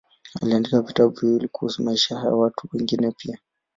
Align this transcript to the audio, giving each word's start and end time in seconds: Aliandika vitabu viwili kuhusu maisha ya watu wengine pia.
Aliandika 0.41 0.81
vitabu 0.81 1.13
viwili 1.21 1.47
kuhusu 1.47 1.83
maisha 1.83 2.15
ya 2.15 2.29
watu 2.29 2.67
wengine 2.73 3.11
pia. 3.11 3.39